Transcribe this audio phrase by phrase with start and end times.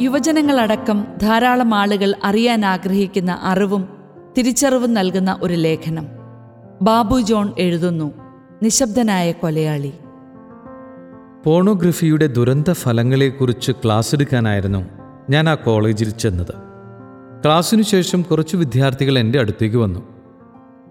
[0.00, 3.88] യുവജനങ്ങളടക്കം ധാരാളം ആളുകൾ അറിയാൻ ആഗ്രഹിക്കുന്ന അറിവും
[4.38, 6.06] തിരിച്ചറിവും നൽകുന്ന ഒരു ലേഖനം.
[6.82, 8.14] ബാബു ജോൺ എഴുതുന്നു
[8.62, 9.92] നിശബ്ദനായ കൊലയാളി.
[11.44, 14.88] പോണോഗ്രഫിയുടെ ദുരന്ത ഫലങ്ങളെക്കുറിച്ച് ക്ലാസ് എടുക്കാനായിരുന്നു
[15.30, 16.54] ഞാൻ ആ കോളേജിൽ ചെന്നത്.
[17.44, 20.00] ക്ലാസ്സിനു ശേഷം കുറച്ച് വിദ്യാർത്ഥികൾ എന്റെ അടുത്തേക്ക് വന്നു.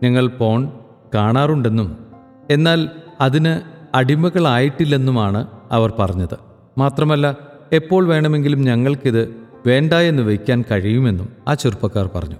[0.03, 0.69] ഞങ്ങൾ പോൺ
[1.15, 2.05] കാണാറുണ്ടെന്നും
[2.51, 2.89] എന്നാൽ
[3.21, 3.61] അതിന്
[3.97, 6.37] അടിമകളായിട്ടില്ലെന്നുമാണ് അവർ പറഞ്ഞത്.
[6.77, 9.35] മാത്രമല്ല എപ്പോൾ വേണമെങ്കിലും ഞങ്ങൾക്കിത്
[9.67, 12.35] വേണ്ട എന്ന് വയ്ക്കാൻ കഴിയുമെന്നും ആ ചെറുപ്പക്കാർ പറഞ്ഞു.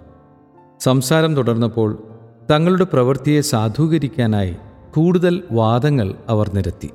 [0.79, 2.03] സംസാരം തുടർന്നപ്പോൾ
[2.51, 4.55] തങ്ങളുടെ പ്രവൃത്തിയെ സാധൂകരിക്കാനായി
[4.93, 6.89] കൂടുതൽ വാദങ്ങൾ അവർ നിരത്തി.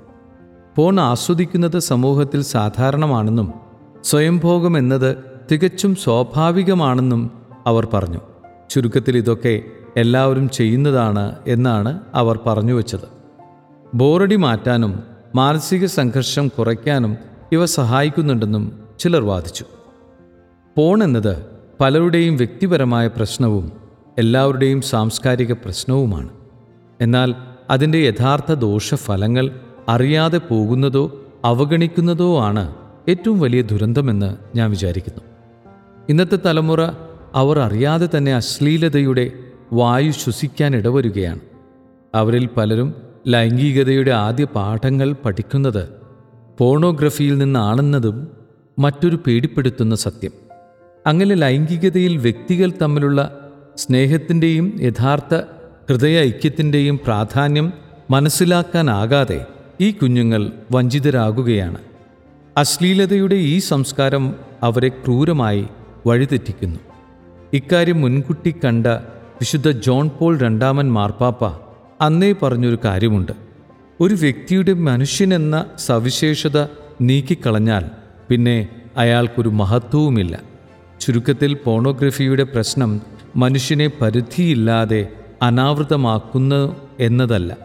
[0.76, 3.54] പോൺ ആസ്വദിക്കുന്നത് സമൂഹത്തിൽ സാധാരണമാണെന്നും
[4.04, 5.16] സ്വയംഭോഗം എന്നത്
[5.52, 7.30] തികച്ചും സ്വാഭാവികമാണെന്നും
[7.66, 8.20] അവർ പറഞ്ഞു.
[8.70, 9.62] ചുരുക്കത്തിൽ ഇതൊക്കെ
[9.96, 13.08] എല്ലാവരും ചെയ്യുന്നതാണ് എന്നാണ് അവർ പറഞ്ഞു വച്ചത്.
[13.94, 15.02] ബോറടി മാറ്റാനും
[15.34, 17.16] മാനസിക സംഘർഷം കുറയ്ക്കാനും
[17.54, 19.64] ഇവ സഹായിക്കുന്നുണ്ടെന്നും ചിലർ വാദിച്ചു.
[20.76, 21.46] പോൺ എന്നത്
[21.80, 23.72] പലരുടെയും വ്യക്തിപരമായ പ്രശ്നവും
[24.18, 26.30] എല്ലാവരുടെയും സാംസ്കാരിക പ്രശ്നവുമാണ്.
[27.00, 27.34] എന്നാൽ
[27.70, 32.74] അതിന്റെ യഥാർത്ഥ ദോഷഫലങ്ങൾ അറിയാതെ പോകുന്നതോ അവഗണിക്കുന്നതോ ആണ്
[33.08, 35.20] ഏറ്റവും വലിയ ദുരന്തമെന്ന് ഞാൻ വിചാരിക്കുന്നു.
[36.08, 36.90] ഇന്നത്തെ തലമുറ
[37.34, 39.32] അവർ അറിയാതെ തന്നെ അശ്ലീലതയുടെ
[39.72, 41.40] വായു ശ്വസിക്കാൻ ഇടവരുകയാണ്.
[42.14, 42.94] അവരിൽ പലരും
[43.28, 46.03] ലൈംഗികതയുടെ ആദ്യ പാഠങ്ങൾ പഠിക്കുന്നത്
[46.58, 48.28] പോണോഗ്രഫിയിൽ നിന്നാണെന്നതും
[48.78, 50.30] മറ്റൊരു പേടിപ്പെടുത്തുന്ന സത്യം.
[51.06, 55.34] അങ്ങനെ ലൈംഗികതയിൽ വ്യക്തികൾ തമ്മിലുള്ള സ്നേഹത്തിന്റെയും യഥാർത്ഥ
[55.88, 57.72] ഹൃദയ ഐക്യത്തിന്റെയും പ്രാധാന്യം
[58.10, 59.46] മനസ്സിലാക്കാനാകാതെ
[59.80, 61.78] ഈ കുഞ്ഞുങ്ങൾ വഞ്ചിതരാകുകയാണ്.
[62.56, 65.66] അശ്ലീലതയുടെ ഈ സംസ്കാരം അവരെ ക്രൂരമായി
[66.06, 66.78] വഴിതെറ്റിക്കുന്നു.
[67.52, 68.86] ഇക്കാര്യം മുൻകുട്ടി കണ്ട
[69.40, 71.44] വിശുദ്ധ ജോൺ പോൾ രണ്ടാമൻ മാർപ്പാപ്പ
[72.00, 73.43] അന്നേ പറഞ്ഞൊരു കാര്യമുണ്ട്.
[74.00, 76.66] ഒരു വ്യക്തിയുടെ മനുഷ്യനെന്ന സവിശേഷത
[77.00, 77.84] നീക്കിക്കളഞ്ഞാൽ
[78.28, 80.42] പിന്നെ അയാൾക്കൊരു മഹത്വവുമില്ല.
[81.00, 83.00] ചുരുക്കത്തിൽ പോണോഗ്രഫിയുടെ പ്രശ്നം
[83.36, 85.08] മനുഷ്യനെ പരിധിയില്ലാതെ
[85.42, 87.56] അനാവൃതമാക്കുന്നു എന്നതല്ല.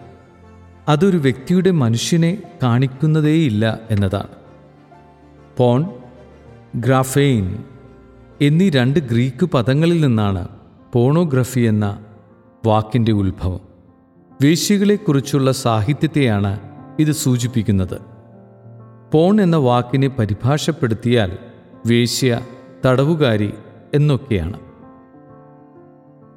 [0.88, 4.28] അതൊരു വ്യക്തിയുടെ മനുഷ്യനെ കാണിക്കുന്നതേയില്ല എന്നതാണ്.
[5.57, 5.85] പോൺ
[6.75, 7.63] ഗ്രാഫെയിൻ
[8.41, 10.47] എന്നീ രണ്ട് ഗ്രീക്ക് പദങ്ങളിൽ നിന്നാണ്
[10.94, 12.00] പോണോഗ്രഫി എന്ന
[12.66, 13.69] വാക്കിന്റെ ഉത്ഭവം.
[14.41, 16.59] വേശ്യകളെക്കുറിച്ചുള്ള സാഹിത്യത്തെയാണ്
[17.00, 17.97] ഇത് സൂചിപ്പിക്കുന്നത്.
[19.13, 21.38] പോൺ എന്ന വാക്കിനെ പരിഭാഷപ്പെടുത്തിയാൽ
[21.88, 22.39] വേശ്യ
[22.85, 23.53] തടവുകാരി
[23.94, 24.59] എന്നൊക്കെയാണ്.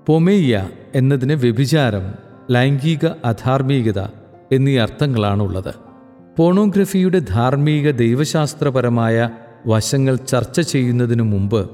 [0.06, 2.14] പൊമേയ്യ എന്നതിന് വ്യഭിചാരം
[2.50, 4.00] ലൈംഗിക അധാർമികത
[4.52, 5.74] എന്നീ അർത്ഥങ്ങളാണുള്ളത്.
[6.38, 9.30] പോണോഗ്രഫിയുടെ ധാർമ്മിക ദൈവശാസ്ത്രപരമായ
[9.66, 11.70] വശങ്ങൾ ചർച്ച ചെയ്യുന്നതിനു മുമ്പ്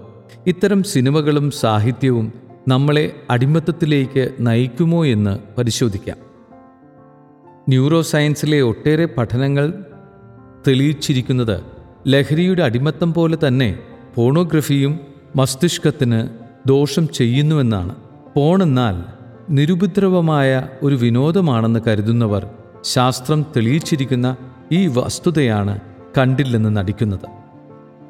[0.47, 2.33] ഇത്തരം സിനിമകളും സാഹിത്യവും
[2.69, 6.17] നമ്മളെ അടിമത്തത്തിലേക്ക് നയിക്കുമോ എന്ന് പരിശോധിക്കാം.
[7.69, 9.85] ന്യൂറോ സയൻസിലെ ഒട്ടേറെ പഠനങ്ങൾ
[10.69, 11.61] തെളിയിച്ചിരിക്കുന്നത്
[12.09, 13.79] ലഹരിയുടെ അടിമത്തം പോലെ തന്നെ
[14.15, 15.01] പോണോഗ്രഫിയും
[15.37, 16.29] മസ്തിഷ്കത്തിന്
[16.69, 17.95] ദോഷം ചെയ്യുന്നുവെന്നാണ്.
[18.37, 18.97] പോണെന്നാൽ
[19.51, 22.47] നിരുപദ്രവമായ ഒരു വിനോദമാണെന്ന് കരുതുന്നവർ
[22.83, 24.37] ശാസ്ത്രം തെളിയിച്ചിരിക്കുന്ന
[24.73, 25.79] ഈ വസ്തുതയാണ്
[26.19, 27.27] കണ്ടില്ലെന്ന് നടിക്കുന്നത്.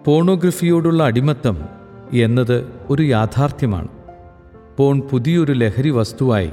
[0.05, 1.57] പോണോഗ്രഫിയോടുള്ള അടിമത്തം
[2.13, 3.98] എന്നത് ഒരു യാഥാർത്ഥ്യമാണ്.
[4.79, 6.51] പോൺ പുതിയൊരു ലഹരി വസ്തുവായി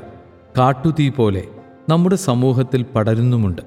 [0.58, 1.44] കാട്ടുതീ പോലെ
[1.90, 3.62] നമ്മുടെ സമൂഹത്തിൽ പടരുന്നുമുണ്ട്.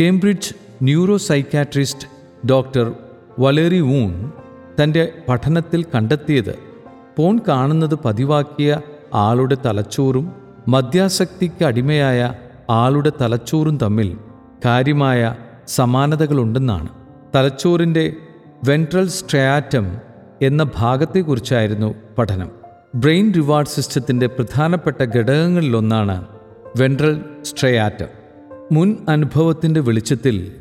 [0.00, 0.54] Cambridge
[1.16, 2.08] neuropsychiatrist
[2.46, 2.92] doctor
[3.38, 4.32] Valerie Voon
[4.82, 6.58] തന്റെ പഠനത്തിൽ കണ്ടെത്തിയത്
[7.18, 8.80] പോൺ കാണുന്നത് പതിവാക്കിയ
[9.14, 10.32] ആളുടെ തലച്ചോറും
[10.68, 12.34] മദ്യാസക്തിക്ക് അടിമയായ
[12.70, 14.18] ആളുടെ തലച്ചോറും തമ്മിൽ
[14.64, 15.34] കാര്യമായ
[15.68, 16.88] സമാനതകളുണ്ടെന്നാണ്.
[17.34, 18.12] തലച്ചോറിന്റെ
[18.68, 19.96] വെൻട്രൽ സ്ട്രയാറ്റം
[20.42, 22.63] എന്ന ഭാഗത്തെക്കുറിച്ചായിരുന്നു പഠനം.
[22.94, 26.24] ബ്രെയിൻ റിവാർഡ് സിസ്റ്റത്തിന്റെ പ്രധാനപ്പെട്ട ഘടകങ്ങളിലൊന്നാണ്
[26.76, 28.06] വെൻട്രൽ സ്ട്രയാറ്റം.
[28.72, 30.52] മുൻ അനുഭവത്തിന്റെ വെളിച്ചത്തിൽ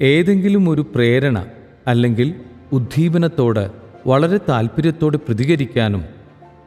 [0.00, 1.46] ഏതെങ്കിലും ഒരു പ്രേരണ
[1.86, 2.34] അല്ലെങ്കിൽ
[2.72, 3.70] ഉദ്ദീപനത്തോട്
[4.06, 6.04] വളരെ താല്പര്യത്തോടെ പ്രതികരിക്കാനും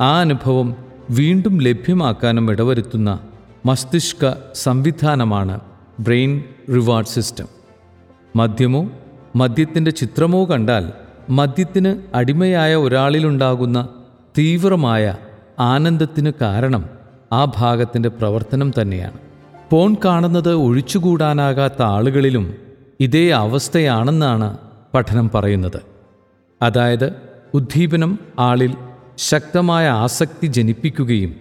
[0.01, 0.75] ആ അനുഭവം
[1.09, 3.19] വീണ്ടും ലഭ്യമാക്കാനും ഇടവരുത്തുന്ന
[3.65, 5.59] മസ്തിഷ്ക സംവിധാനമാണ്
[5.99, 7.47] ബ്രെയിൻ റിവാർഡ് സിസ്റ്റം.
[8.35, 8.91] മദ്യമോ
[9.35, 10.91] മദ്യത്തിന്റെ ചിത്രമോ കണ്ടാൽ
[11.29, 13.89] മദ്യത്തിന് അടിമയായ ഒരാളിലുണ്ടാകുന്ന
[14.37, 15.15] തീവ്രമായ
[15.59, 16.85] ആനന്ദത്തിന് കാരണം
[17.33, 19.17] ആ ഭാഗത്തിന്റെ പ്രവർത്തനം തന്നെയാണ്.
[19.71, 22.53] പോൺ കാണുന്നത് ഒഴിച്ചുകൂടാനാകാത്ത ആളുകളിലും
[22.99, 24.57] ഇതേ അവസ്ഥയാണെന്നാണ്
[24.93, 25.81] പഠനം പറയുന്നത്.
[26.61, 27.13] അതായത്
[27.53, 28.75] ഉദ്ദീപനം ആളിൽ
[29.17, 31.35] ശക്തമായ ആസക്തി ജനിപ്പിക്കുകയും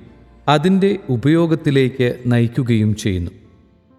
[0.48, 3.30] അതിന്റെ ഉപയോഗത്തിലേക്ക് നയിക്കുകയും ചെയ്യുന്നു.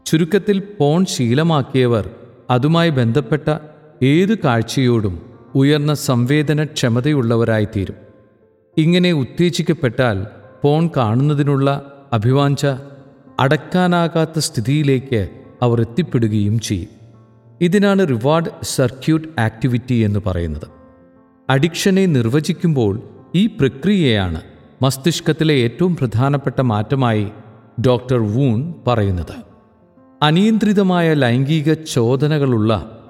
[0.06, 2.10] ചുരുക്കത്തിൽ പോൺ ശീലമാക്കിയവർ
[2.50, 3.58] അതുമായി ബന്ധപ്പെട്ട
[4.04, 5.22] ഏത് കാഴ്ചയോടും
[5.56, 8.11] ഉയർന്ന സംവേദനക്ഷമതയുള്ളവരായിത്തീരും.
[8.78, 10.28] ഇങ്ങനെ ഉത്തേജിക്കപ്പെട്ടാൽ
[10.64, 12.66] പോൺ കാണുന്നതിനുള്ള അഭിവാഞ്ച
[13.40, 15.30] അടക്കാനാകാത്ത സ്ഥിതിയിലേക്ക്
[15.62, 16.90] അവർ എത്തിപ്പെടുകയും ചെയ്യും.
[17.62, 20.68] ഇതിനാണ് റിവാർഡ് സർക്യൂട്ട് ആക്ടിവിറ്റി എന്ന് പറയുന്നത്.
[21.50, 23.02] അഡിക്ഷനെ നിർവചിക്കുമ്പോൾ
[23.36, 24.42] ഈ പ്രക്രിയയാണ്
[24.82, 27.28] മസ്തിഷ്കത്തിലെ ഏറ്റവും പ്രധാനപ്പെട്ട മാറ്റമായി
[27.88, 29.36] ഡോക്ടർ വൂൺ പറയുന്നത്.
[30.22, 33.02] അനിയന്ത്രിതമായ ലൈംഗിക ചോദനകളുള്ള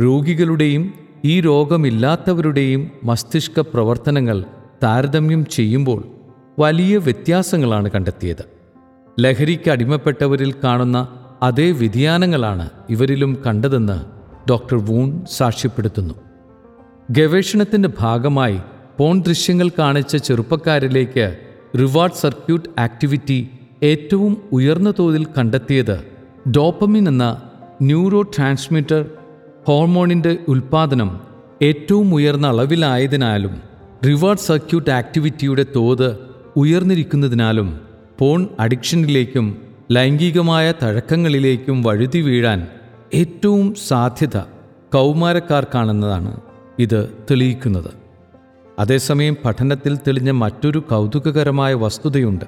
[0.00, 0.94] രോഗികളുടെയും
[1.24, 4.44] ഈ രോഗമില്ലാത്തവരുടെയും മസ്തിഷ്ക പ്രവർത്തനങ്ങൾ
[4.82, 6.04] താരതമ്യം ചെയ്യുമ്പോൾ
[6.58, 8.44] വലിയ വ്യത്യാസങ്ങളാണ് കണ്ടെത്തിയത്.
[9.20, 11.08] ലഹരിക്ക് അടിമപ്പെട്ടവരിൽ കാണുന്ന
[11.42, 14.04] അതേ വ്യതിയാനങ്ങളാണ് ഇവരിലും കണ്ടതെന്ന്
[14.50, 16.14] ഡോക്ടർ വൂൺ സാക്ഷ്യപ്പെടുത്തുന്നു.
[17.10, 18.58] ഗവേഷണത്തിന്റെ ഭാഗമായി
[18.98, 21.36] പോൺ ദൃശ്യങ്ങൾ കാണിച്ച ചെറുപ്പക്കാരിലേക്ക്
[21.78, 23.50] റിവാർഡ് സർക്യൂട്ട് ആക്ടിവിറ്റി
[23.82, 26.04] ഏറ്റവും ഉയർന്ന തോതിൽ കണ്ടെത്തിയത്
[26.50, 27.42] ഡോപ്പമിൻ എന്ന
[27.82, 29.06] ന്യൂറോ ട്രാൻസ്മിറ്റർ
[29.68, 31.20] ഹോർമോണിന്റെ ഉൽപ്പാദനം
[31.62, 33.71] ഏറ്റവും ഉയർന്ന അളവിലായതിനാലും
[34.06, 36.16] റിവാർഡ് സർക്യൂട്ട് ആക്ടിവിറ്റിയുടെ തോത്
[36.56, 37.80] ഉയർന്നിരിക്കുന്നതിനാലും
[38.18, 39.62] പോൺ അഡിക്ഷനിലേക്കും
[39.92, 42.68] ലൈംഗികമായ തഴക്കങ്ങളിലേക്കും വഴുതി വീഴാൻ
[43.14, 44.36] ഏറ്റവും സാധ്യത
[44.94, 46.40] കൗമാരക്കാർക്കാണെന്നതാണ്
[46.78, 47.90] ഇത് തെളിയിക്കുന്നത്.
[48.78, 52.44] അതേസമയം പഠനത്തിൽ തെളിഞ്ഞ മറ്റൊരു കൗതുകകരമായ വസ്തുതയുണ്ട്.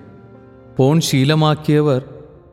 [0.77, 2.05] പോൺ ശീലമാക്കിയവർ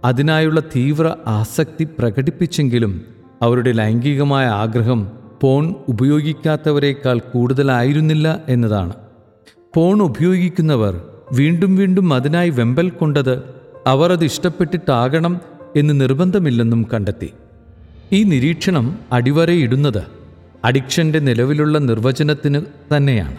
[0.06, 3.06] അതിനായുള്ള തീവ്ര ആസക്തി പ്രകടിപ്പിച്ചെങ്കിലും
[3.42, 8.94] അവരുടെ ലൈംഗികമായ ആഗ്രഹം പോൺ ഉപയോഗിക്കാത്തവരെക്കാൾ കൂടുതലായിരുന്നില്ല എന്നതാണ്.
[9.76, 11.02] ഫോൺ ഉപയോഗിക്കുന്നവർ
[11.32, 13.44] വീണ്ടും വീണ്ടും അതിനായി വെമ്പൽ കൊണ്ടത്
[13.88, 15.42] അവർ അത് ഇഷ്ടപ്പെട്ടിട്ടാകണം
[15.76, 17.34] എന്ന് നിർബന്ധമില്ലെന്നും കണ്ടെത്തി.
[18.12, 20.04] ഈ നിരീക്ഷണം അടിവരയിടുന്നത്
[20.64, 22.62] അഡിക്ഷന്റെ നിലവിലുള്ള നിർവചനത്തിന്
[22.98, 23.38] തന്നെയാണ്.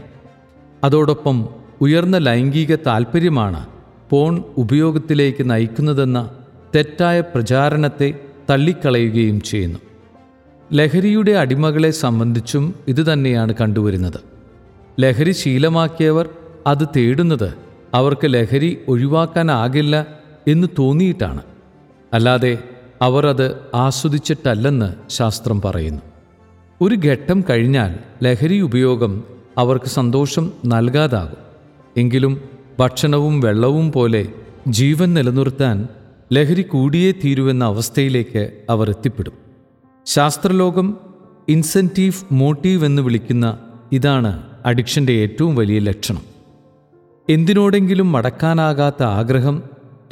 [0.84, 1.48] അതോടൊപ്പം
[1.80, 3.66] ഉയർന്ന ലൈംഗിക താൽപ്പര്യമാണ്
[4.10, 6.30] ഫോൺ ഉപയോഗത്തിലേക്ക് നയിക്കുന്നതെന്ന
[6.74, 8.14] തെറ്റായ പ്രചാരണത്തെ
[8.50, 9.78] തള്ളിക്കളയുകയും ചെയ്യുന്നു.
[10.74, 14.20] ലഹരിയുടെ അടിമകളെ സംബന്ധിച്ചും ഇതുതന്നെയാണ് കണ്ടുവരുന്നത്.
[15.00, 16.28] ലഹരി ശീലമാക്കിയവർ
[16.66, 17.54] അത് തേടുന്നത്
[17.94, 20.06] അവർക്ക് ലഹരി ഒഴിവാക്കാനാകില്ല
[20.48, 21.40] എന്ന് തോന്നിയിട്ടാണ്.
[22.12, 22.58] അല്ലാതെ
[23.02, 26.02] അവർ അത് ആസ്വദിച്ചിട്ടല്ലെന്ന് ശാസ്ത്രം പറയുന്നു.
[26.80, 29.24] ഒരു ഘട്ടം കഴിഞ്ഞാൽ ലഹരി ഉപയോഗം
[29.58, 31.36] അവർക്ക് സന്തോഷം നൽകാതാകും.
[31.96, 32.40] എങ്കിലും
[32.78, 34.28] ഭക്ഷണവും വെള്ളവും പോലെ
[34.68, 35.88] ജീവൻ നിലനിർത്താൻ
[36.32, 39.51] ലഹരി കൂടിയേ തീരുവെന്ന അവസ്ഥയിലേക്ക് അവർ എത്തിപ്പെടും.
[40.06, 40.96] ശാസ്ത്രലോകം
[41.48, 43.58] ഇൻസെന്റീവ് മോട്ടീവ് എന്ന് വിളിക്കുന്ന
[43.92, 46.22] ഇതാണ് അഡിക്ഷന്റെ ഏറ്റവും വലിയ ലക്ഷണം.
[47.28, 49.62] എന്തിനോടെങ്കിലും മടക്കാനാകാത്ത ആഗ്രഹം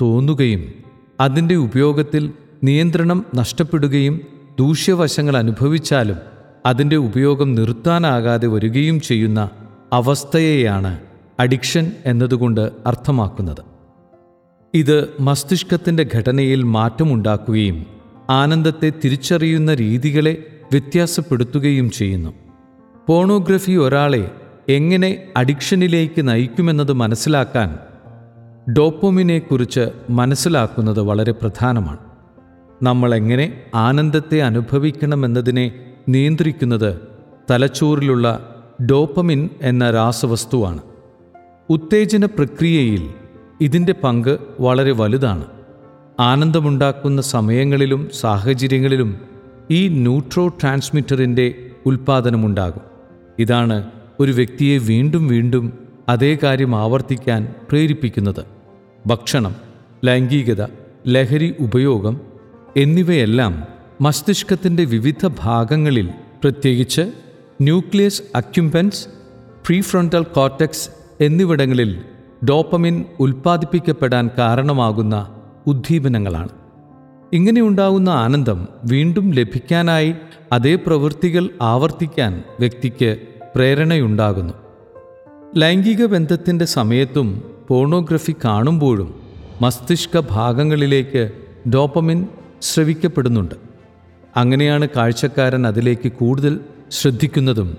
[0.01, 0.73] തോന്നുകയും
[1.21, 2.33] അതിന്റെ ഉപയോഗത്തിൽ
[2.65, 4.21] നിയന്ത്രണം നഷ്ടപ്പെടുകയും
[4.59, 6.17] ദൂഷ്യവശങ്ങൾ അനുഭവിച്ചാലും
[6.67, 9.51] അതിന്റെ ഉപയോഗം നിർത്താനാകാതെ വരികയും ചെയ്യുന്ന
[9.93, 10.99] അവസ്ഥയെയാണ്
[11.41, 13.65] അഡിക്ഷൻ എന്നതുകൊണ്ട് അർത്ഥമാക്കുന്നത്.
[14.75, 18.00] ഇത് മസ്തിഷ്കത്തിന്റെ ഘടനയിൽ മാറ്റമുണ്ടാക്കുകയും
[18.31, 22.35] ആനന്ദത്തെ തിരിച്ചറിയുന്ന രീതികളെ വ്യത്യാസപ്പെടുത്തുകയും ചെയ്യുന്നു.
[23.09, 24.31] പോണോഗ്രഫി ഒരാളെ
[24.69, 27.79] എങ്ങനെ അഡിക്ഷനിലേക്ക് നയിക്കുമെന്നത് മനസ്സിലാക്കാൻ
[28.73, 31.99] ഡോപ്പോമിനെക്കുറിച്ച് മനസ്സിലാക്കുന്നത് വളരെ പ്രധാനമാണ്.
[32.83, 35.73] നമ്മളെങ്ങനെ ആനന്ദത്തെ അനുഭവിക്കണമെന്നതിനെ
[36.09, 37.01] നിയന്ത്രിക്കുന്നത്
[37.51, 38.55] തലച്ചോറിലുള്ള
[38.91, 40.81] ഡോപ്പമിൻ എന്ന രാസവസ്തുവാണ്.
[41.71, 43.11] ഉത്തേജന പ്രക്രിയയിൽ
[43.61, 45.60] ഇതിന്റെ പങ്ക് വളരെ വലുതാണ്.
[46.21, 49.21] ആനന്ദമുണ്ടാക്കുന്ന സമയങ്ങളിലും സാഹചര്യങ്ങളിലും
[49.71, 51.55] ഈ ന്യൂട്രോ ട്രാൻസ്മിറ്ററിന്റെ
[51.87, 52.81] ഉൽപ്പാദനമുണ്ടാകും
[53.39, 53.91] ഇതാണ്
[54.21, 55.79] ഒരു വ്യക്തിയെ വീണ്ടും വീണ്ടും
[56.09, 58.45] അതേ കാര്യം ആവർത്തിക്കാൻ പ്രേരിപ്പിക്കുന്നത്.
[59.07, 59.57] ഭക്ഷണം
[60.05, 60.67] ലൈംഗികത
[61.09, 62.21] ലഹരി ഉപയോഗം
[62.77, 63.65] എന്നിവയെല്ലാം
[64.01, 66.09] മസ്തിഷ്കത്തിന്റെ വിവിധ ഭാഗങ്ങളിൽ
[66.43, 67.13] പ്രത്യേകിച്ച്
[67.61, 69.07] ന്യൂക്ലിയസ് അക്യുംപൻസ്
[69.67, 70.91] പ്രീഫ്രണ്ടൽ കോർട്ടക്സ്
[71.25, 72.03] എന്നിവിടങ്ങളിൽ
[72.45, 75.35] ഡോപ്പമിൻ ഉൽപ്പാദിപ്പിക്കപ്പെടാൻ കാരണമാകുന്ന
[75.71, 76.49] ഉദ്ദീപനങ്ങളാണ്.
[77.33, 80.15] ഇങ്ങനെയുണ്ടാകുന്ന ആനന്ദം വീണ്ടും ലഭിക്കാനായി
[80.53, 83.17] അതേ പ്രവൃത്തികൾ ആവർത്തിക്കാൻ വ്യക്തിക്ക്
[83.55, 84.55] പ്രേരണയുണ്ടാകുന്നു.
[85.57, 89.15] ലൈംഗിക ബന്ധത്തിന്റെ സമയത്തും പോണോഗ്രഫി കാണുമ്പോഴും
[89.61, 91.31] മസ്തിഷ്ക ഭാഗങ്ങളിലേക്ക്
[91.75, 92.27] ഡോപ്പമിൻ
[92.63, 93.55] ശ്രവിക്കപ്പെടുന്നുണ്ട്
[94.37, 96.61] അങ്ങനെയാണ് കാഴ്ചക്കാരൻ അതിലേക്ക് കൂടുതൽ
[96.91, 97.77] ശ്രദ്ധിക്കുന്നതും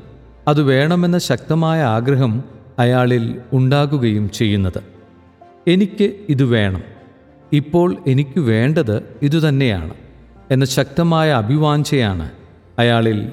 [0.47, 2.43] അത് വേണമെന്ന ശക്തമായ ആഗ്രഹം
[2.79, 4.81] അയാളിൽ ഉണ്ടാകുകയും ചെയ്യുന്നത്.
[5.67, 7.00] എനിക്ക് ഇത് വേണം.
[7.53, 9.93] ഇപ്പോൾ എനിക്ക് വേണ്ടത് ഇതുതന്നെയാണ്
[10.51, 12.29] എന്ന ശക്തമായ അഭിവാഞ്ചയാണ്
[12.79, 13.31] അയാളിൽ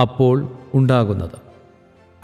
[0.00, 1.38] അപ്പോൾ ഉണ്ടാകുന്നത്.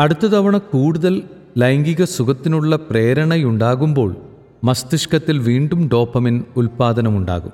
[0.00, 1.22] അടുത്ത തവണ കൂടുതൽ
[1.58, 4.16] ലൈംഗിക സുഖത്തിനുള്ള പ്രേരണയുണ്ടാകുമ്പോൾ
[4.64, 7.52] മസ്തിഷ്കത്തിൽ വീണ്ടും ഡോപ്പമിൻ ഉൽപ്പാദനമുണ്ടാകും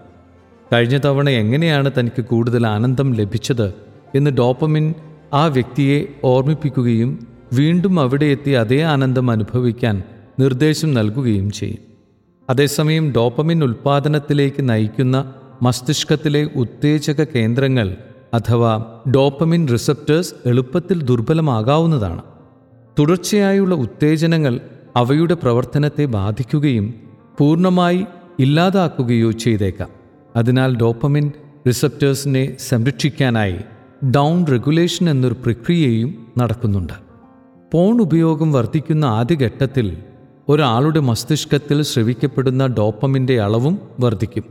[0.72, 3.74] കഴിഞ്ഞ തവണ എങ്ങനെയാണ് തനിക്ക് കൂടുതൽ ആനന്ദം ലഭിച്ചത്
[4.14, 4.94] എന്ന് ഡോപ്പമിൻ
[5.32, 10.02] ആ വ്യക്തിയെ ഓർമ്മിപ്പിക്കുകയും വീണ്ടും അവിടെ എത്തി അതേ ആനന്ദം അനുഭവിക്കാൻ
[10.40, 11.89] നിർദ്ദേശം നൽകുകയും ചെയ്യും.
[12.50, 17.96] അതേസമയം ഡോപ്പമിൻ ഉൽപ്പാദനത്തിലേക്ക് നയിക്കുന്ന മസ്തിഷ്കത്തിലെ ഉത്തേജക കേന്ദ്രങ്ങൾ
[18.34, 22.22] അഥവാ ഡോപ്പമിൻ റിസപ്റ്റേഴ്സ് എളുപ്പത്തിൽ ദുർബലമാകാവുന്നതാണ്.
[22.98, 24.60] തുടർച്ചയായുള്ള ഉത്തേജനങ്ങൾ
[24.96, 26.94] അവയുടെ പ്രവർത്തനത്തെ ബാധിക്കുകയും
[27.38, 28.06] പൂർണമായി
[28.38, 29.88] ഇല്ലാതാക്കുകയോ ചെയ്തേക്കാം.
[30.36, 31.32] അതിനാൽ ഡോപ്പമിൻ
[31.68, 33.58] റിസപ്റ്റേഴ്സിനെ സംരക്ഷിക്കാനായി
[34.10, 36.92] ഡൗൺ റെഗുലേഷൻ എന്നൊരു പ്രക്രിയയും നടക്കുന്നുണ്ട്.
[37.72, 39.96] പോൺ ഉപയോഗം വർദ്ധിക്കുന്ന ആദ്യഘട്ടത്തിൽ
[40.50, 44.44] ഒരാളുടെ മസ്തിഷ്കത്തിൽ ശ്രവിക്കപ്പെടുന്ന ഡോപ്പമിന്റെ അളവും വർദ്ധിക്കും.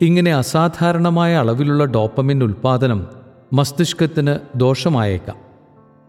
[0.00, 3.06] ഇങ്ങനെ അസാധാരണമായ അളവിലുള്ള ഡോപ്പമിൻ ഉൽപ്പാദനം
[3.52, 5.36] മസ്തിഷ്കത്തിന് ദോഷമായേക്കാം.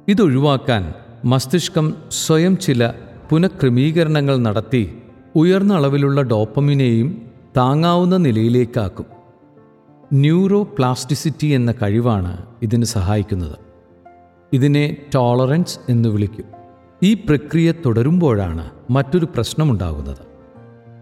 [0.08, 0.94] ഇതൊഴിവാക്കാൻ
[1.26, 2.92] മസ്തിഷ്കം സ്വയം ചില
[3.30, 4.98] പുനഃക്രമീകരണങ്ങൾ നടത്തി
[5.36, 7.22] ഉയർന്ന അളവിലുള്ള ഡോപ്പമിനെയും
[7.58, 9.06] താങ്ങാവുന്ന നിലയിലേക്കാക്കും.
[10.14, 13.58] ന്യൂറോ പ്ലാസ്റ്റിസിറ്റി എന്ന കഴിവാണ് ഇതിന് സഹായിക്കുന്നത്.
[14.54, 16.57] ഇതിനെ ടോളറൻസ് എന്ന് വിളിക്കും.
[17.04, 20.18] ഈ പ്രക്രിയ തുടരുമ്പോഴാണ് മറ്റൊരു പ്രശ്നമുണ്ടാകുന്നത്.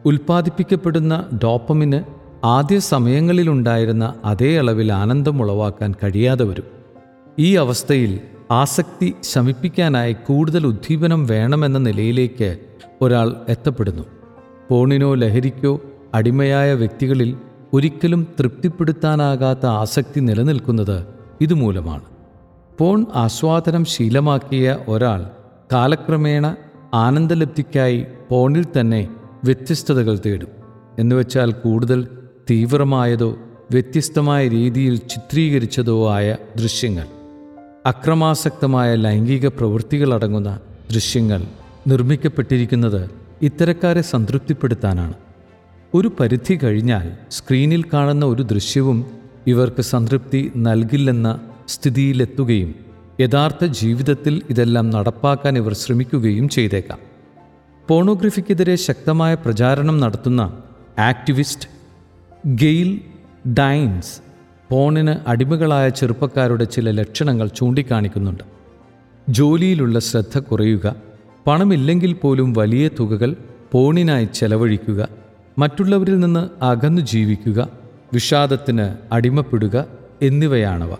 [0.05, 2.01] ഉൽപ്പാദിപ്പിക്കപ്പെടുന്ന ഡോപ്പമിന്
[2.45, 6.63] ആദ്യ സമയങ്ങളിലുണ്ടായിരുന്ന അതേ അളവിൽ ആനന്ദം ഉളവാക്കാൻ കഴിയാതെ വരും.
[7.39, 8.19] ഈ അവസ്ഥയിൽ
[8.51, 12.57] ആസക്തി ശമിപ്പിക്കാനായി കൂടുതൽ ഉദ്ദീപനം വേണമെന്ന നിലയിലേക്ക്
[13.01, 14.03] ഒരാൾ എത്തപ്പെടുന്നു.
[14.69, 15.81] ഫോണിനോ ലഹരിക്കോ
[16.13, 17.37] അടിമയായ വ്യക്തികളിൽ
[17.73, 21.05] ഒരിക്കലും തൃപ്തിപ്പെടുത്താനാകാത്ത ആസക്തി നിലനിൽക്കുന്നത്
[21.41, 22.03] ഇതുമൂലമാണ്.
[22.79, 25.25] ഫോൺ ആസ്വാദനം ശീലമാക്കിയ ഒരാൾ
[25.71, 26.55] കാലക്രമേണ
[26.93, 29.09] ആനന്ദലബ്ധിക്കായി ഫോണിൽ തന്നെ
[29.43, 30.47] വ്യത്യസ്തതകൾ തേടും.
[30.99, 32.07] എന്നുവെച്ചാൽ കൂടുതൽ
[32.49, 33.37] തീവ്രമായതോ
[33.71, 37.07] വ്യത്യസ്തമായ രീതിയിൽ ചിത്രീകരിച്ചതോ ആയ ദൃശ്യങ്ങൾ.
[37.85, 40.59] അക്രമാസക്തമായ ലൈംഗിക പ്രവൃത്തികളടങ്ങുന്ന
[40.93, 41.43] ദൃശ്യങ്ങൾ
[41.87, 43.09] നിർമ്മിക്കപ്പെട്ടിരിക്കുന്നത്
[43.41, 45.13] ഇത്തരക്കാരെ സംതൃപ്തിപ്പെടുത്താനാണ്.
[45.93, 49.05] ഒരു പരിധി കഴിഞ്ഞാൽ സ്ക്രീനിൽ കാണുന്ന ഒരു ദൃശ്യവും
[49.47, 52.84] ഇവർക്ക് സംതൃപ്തി നൽകില്ലെന്ന സ്ഥിതിയിലെത്തുകയും
[53.19, 56.99] യഥാർത്ഥ ജീവിതത്തിൽ ഇതെല്ലാം നടപ്പാക്കാൻ ഇവർ ശ്രമിക്കുകയും ചെയ്തേക്കാം.
[57.87, 60.61] പോണോഗ്രഫിക്കെതിരെ ശക്തമായ പ്രചാരണം നടത്തുന്ന
[60.99, 61.69] ആക്ടിവിസ്റ്റ്
[62.47, 63.01] ഗെയിൽ
[63.53, 64.21] ഡൈൻസ്
[64.69, 68.43] പോണിന് അടിമകളായ ചെറുപ്പക്കാരുടെ ചില ലക്ഷണങ്ങൾ ചൂണ്ടിക്കാണിക്കുന്നുണ്ട്.
[69.29, 70.95] ജോലിയിലുള്ള ശ്രദ്ധ കുറയുക
[71.47, 73.35] പണമില്ലെങ്കിൽ പോലും വലിയ തുകകൾ
[73.71, 75.07] പോണിനായി ചെലവഴിക്കുക
[75.57, 77.69] മറ്റുള്ളവരിൽ നിന്ന് അകന്നു ജീവിക്കുക
[78.13, 79.85] വിഷാദത്തിന് അടിമപ്പെടുക
[80.21, 80.95] എന്നിവയാണവ.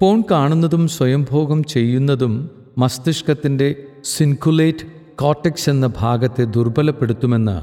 [0.00, 3.74] പോൺ കാണുന്നതും സ്വയംഭോഗം ചെയ്യുന്നതും മസ്തിഷ്കത്തിന്റെ
[4.04, 4.86] സിൻകുലേറ്റ്
[5.16, 7.62] കോട്ടക്സ് എന്ന ഭാഗത്തെ ദുർബലപ്പെടുത്തുമെന്ന്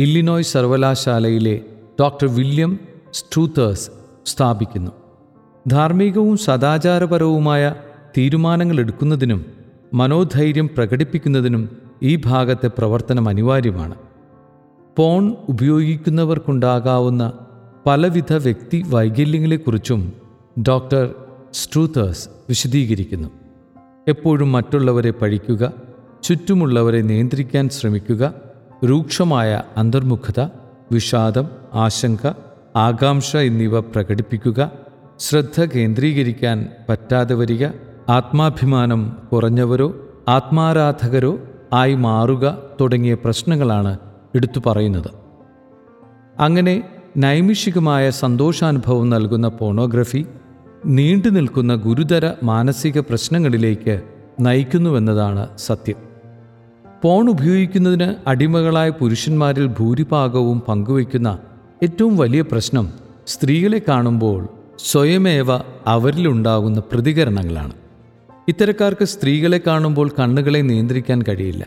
[0.00, 1.60] ഇല്ലിനോയ് സർവകലാശാലയിലെ
[2.00, 2.78] ഡോക്ടർ വില്യം
[3.14, 3.90] സ്ട്രൂത്തേഴ്സ്
[4.26, 4.90] സ്ഥാപിക്കുന്നു.
[5.66, 7.74] ധാർമ്മികവും സദാചാരപരവുമായ
[8.18, 9.46] തീരുമാനങ്ങൾ എടുക്കുന്നതിനും
[9.94, 11.68] മനോധൈര്യം പ്രകടിപ്പിക്കുന്നതിനും
[12.02, 13.94] ഈ ഭാഗത്തെ പ്രവർത്തനം അനിവാര്യമാണ്.
[14.98, 17.32] ഫോൺ ഉപയോഗിക്കുന്നവർക്കുണ്ടാകാവുന്ന
[17.86, 20.12] പലവിധ വ്യക്തി വൈകല്യങ്ങളെക്കുറിച്ചും
[20.68, 21.14] ഡോക്ടർ
[21.56, 23.28] സ്ട്രൂത്തേഴ്സ് വിശദീകരിക്കുന്നു.
[24.08, 25.72] എപ്പോഴും മറ്റുള്ളവരെ പഴിക്കുക
[26.22, 28.34] ചുറ്റുമുള്ളവരെ നിയന്ത്രിക്കാൻ ശ്രമിക്കുക
[28.84, 30.40] രൂക്ഷമായ അന്തർമുഖത
[30.92, 32.26] വിഷാദം ആശങ്ക
[32.76, 34.70] ആകാംക്ഷ എന്നിവ പ്രകടിപ്പിക്കുക
[35.20, 37.66] ശ്രദ്ധ കേന്ദ്രീകരിക്കാൻ പറ്റാതെ വരിക
[38.08, 39.88] ആത്മാഭിമാനം കുറഞ്ഞവരോ
[40.28, 41.38] ആത്മാരാധകരോ
[41.72, 43.98] ആയി മാറുക തുടങ്ങിയ പ്രശ്നങ്ങളാണ്
[44.34, 45.10] എടുത്തു പറയുന്നത്.
[46.40, 50.26] അങ്ങനെ നൈമിഷികമായ സന്തോഷാനുഭവം നൽകുന്ന പോണോഗ്രഫി
[50.84, 54.00] നീണ്ടു നിൽക്കുന്ന ഗുരുതര മാനസിക പ്രശ്നങ്ങളിലേക്ക്
[54.40, 55.96] നയിക്കുന്നുവെന്നതാണ് സത്യം.
[57.02, 61.38] ഫോൺ ഉപയോഗിക്കുന്നതിന് അടിമകളായ പുരുഷന്മാരിൽ ഭൂരിഭാഗവും പങ്കുവയ്ക്കുന്ന
[61.82, 62.88] ഏറ്റവും വലിയ പ്രശ്നം
[63.26, 65.46] സ്ത്രീകളെ കാണുമ്പോൾ സ്വയമേവ
[65.86, 67.72] അവരിലുണ്ടാകുന്ന പ്രതികരണങ്ങളാണ്.
[68.48, 71.66] ഇത്തരക്കാർക്ക് സ്ത്രീകളെ കാണുമ്പോൾ കണ്ണുകളെ നിയന്ത്രിക്കാൻ കഴിയില്ല.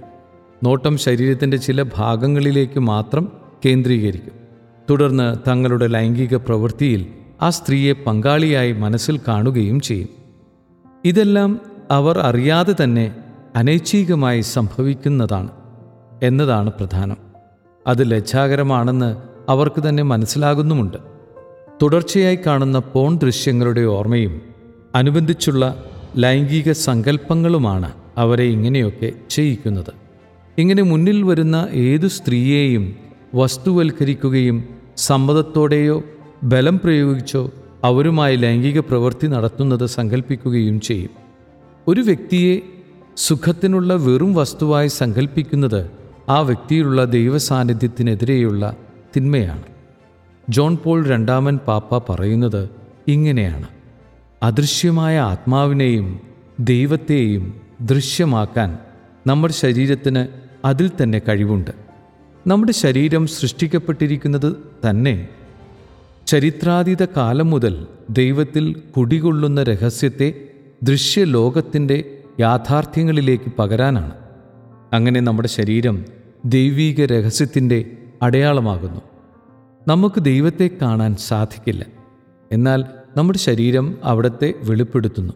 [0.64, 3.32] നോട്ടം ശരീരത്തിന്റെ ചില ഭാഗങ്ങളിലേക്ക് മാത്രം
[3.66, 4.34] കേന്ദ്രീകരിക്കും.
[4.90, 7.06] തുടർന്ന് തങ്ങളുടെ ലൈംഗിക പ്രവൃത്തിയിൽ
[7.42, 10.10] ആ സ്ത്രീയെ പങ്കാളിയായി മനസ്സിൽ കാണുകയും ചെയ്യും.
[11.06, 11.60] ഇതെല്ലാം
[11.92, 13.16] അവർ അറിയാതെ തന്നെ
[13.56, 15.50] അനൈച്ഛികമായി സംഭവിക്കുന്നതാണ്
[16.24, 17.18] എന്നതാണ് പ്രധാനം.
[17.88, 19.18] അത് ലജ്ജാകരമാണെന്ന്
[19.50, 20.98] അവർക്ക് തന്നെ മനസ്സിലാകുന്നുമുണ്ട്.
[21.82, 24.42] തുടർച്ചയായി കാണുന്ന പോൺ ദൃശ്യങ്ങളുടെ ഓർമ്മയും
[24.96, 25.84] അനുബന്ധിച്ചുള്ള
[26.18, 29.94] ലൈംഗിക സങ്കല്പങ്ങളുമാണ് അവരെ ഇങ്ങനെയൊക്കെ ചെയ്യിക്കുന്നത്.
[30.58, 32.96] ഇങ്ങനെ മുന്നിൽ വരുന്ന ഏതു സ്ത്രീയെയും
[33.36, 34.64] വസ്തുവൽക്കരിക്കുകയും
[34.98, 36.04] സമ്മതത്തോടെയോ
[36.44, 37.52] ബലം പ്രയോഗിച്ചോ
[37.84, 41.10] അവരുമായി ലൈംഗിക പ്രവൃത്തി നടത്തുന്നത് സങ്കല്പിക്കുകയും ചെയ്യും.
[41.88, 42.60] ഒരു വ്യക്തിയെ
[43.18, 45.92] സുഖത്തിനുള്ള വെറും വസ്തുവായി സങ്കല്പിക്കുന്നത്
[46.30, 48.76] ആ വ്യക്തിയിലുള്ള ദൈവസാന്നിധ്യത്തിനെതിരെയുള്ള
[49.16, 49.64] തിന്മയാണ്.
[50.50, 52.70] ജോൺ പോൾ രണ്ടാമൻ പാപ്പ പറയുന്നത്
[53.08, 53.68] ഇങ്ങനെയാണ്.
[54.44, 56.20] അദൃശ്യമായ ആത്മാവിനെയും
[56.60, 58.78] ദൈവത്തെയും ദൃശ്യമാക്കാൻ
[59.28, 60.28] നമ്മുടെ ശരീരത്തിന്
[60.68, 61.72] അതിൽ തന്നെ കഴിവുണ്ട്.
[62.48, 64.56] നമ്മുടെ ശരീരം സൃഷ്ടിക്കപ്പെട്ടിരിക്കുന്നത്
[64.90, 65.28] തന്നെ
[66.30, 70.48] ചരിത്രാതീത കാലം മുതൽ ദൈവത്തിൽ കുടികൊള്ളുന്ന രഹസ്യത്തെ
[70.84, 74.12] ദൃശ്യലോകത്തിന്റെ യാഥാർത്ഥ്യങ്ങളിലേക്ക് പകരാനാണ്.
[74.94, 76.06] അങ്ങനെ നമ്മുടെ ശരീരം
[76.46, 79.02] ദൈവീക രഹസ്യത്തിന്റെ അടയാളമാകുന്നു.
[79.88, 81.86] നമുക്ക് ദൈവത്തെ കാണാൻ സാധിക്കില്ല.
[82.52, 82.86] എന്നാൽ
[83.18, 85.34] നമ്മുടെ ശരീരം അവിടത്തെ വെളിപ്പെടുത്തുന്നു.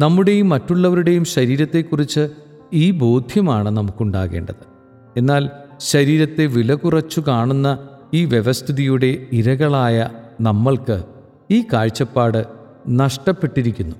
[0.00, 2.28] നമ്മുടെയും മറ്റുള്ളവരുടെയും ശരീരത്തെക്കുറിച്ച്
[2.72, 4.72] ഈ ബോധ്യമാണ് നമുക്കുണ്ടാകേണ്ടത്.
[5.16, 5.50] എന്നാൽ
[5.80, 11.04] ശരീരത്തെ വില കുറച്ചു കാണുന്ന ഈ വ്യവസ്ഥിതിയുടെ ഇരകളായ നമ്മൾക്ക്
[11.50, 12.44] ഈ കാഴ്ചപ്പാട്
[12.88, 13.96] നഷ്ടപ്പെട്ടിരിക്കുന്നു.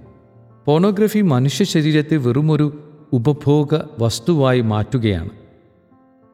[0.66, 5.30] പോണോഗ്രഫി മനുഷ്യ ശരീരത്തെ വെറുമൊരു ഉപഭോഗ വസ്തുവായി മാറ്റുകയാണ്.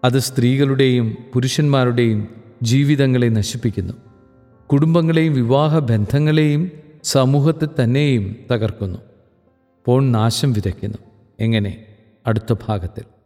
[0.05, 2.29] അത് സ്ത്രീകളുടെയും പുരുഷന്മാരുടെയും
[2.63, 3.93] ജീവിതങ്ങളെ നശിപ്പിക്കുന്നു.
[4.67, 6.71] കുടുംബങ്ങളെയും വിവാഹ ബന്ധങ്ങളെയും
[7.05, 8.99] സമൂഹത്തെ തന്നെയും തകർക്കുന്നു.
[9.85, 10.99] പോൺ നാശം വിതയ്ക്കുന്നു.
[11.41, 11.85] എങ്ങനെ?
[12.27, 13.18] അടുത്ത ഭാഗത്തിൽ.